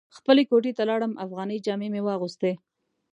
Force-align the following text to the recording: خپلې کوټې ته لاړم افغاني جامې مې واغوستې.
خپلې 0.17 0.43
کوټې 0.49 0.71
ته 0.77 0.83
لاړم 0.89 1.13
افغاني 1.25 1.57
جامې 1.65 1.87
مې 1.93 2.01
واغوستې. 2.03 2.51